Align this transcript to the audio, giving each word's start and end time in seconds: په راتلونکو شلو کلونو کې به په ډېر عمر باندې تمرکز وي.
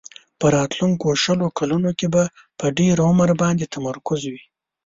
په 0.39 0.45
راتلونکو 0.55 1.07
شلو 1.23 1.47
کلونو 1.57 1.89
کې 1.99 2.07
به 2.13 2.23
په 2.59 2.65
ډېر 2.79 2.95
عمر 3.07 3.29
باندې 3.41 3.71
تمرکز 3.75 4.21
وي. 4.31 4.43